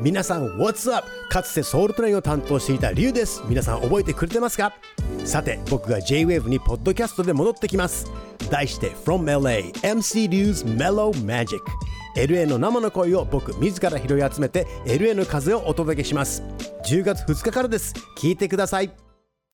[0.00, 1.06] 皆さん What's up?
[1.28, 3.42] かつてソウルトレインを担当していたリュウです。
[3.46, 4.72] 皆さん覚えてくれてますか？
[5.26, 8.10] さて僕が J-WAVE にポッドキャストで戻ってきます。
[8.50, 11.60] 題して From LA MC リュウ 's Mellow Magic
[12.16, 16.42] LA の生の声を僕自ら拾い集めて LA の風をお届けします。
[16.86, 17.94] 10月2日からです。
[18.16, 18.90] 聞いてください。